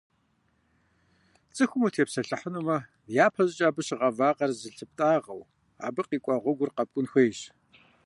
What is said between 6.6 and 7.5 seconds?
къэпкӏун хуейщ.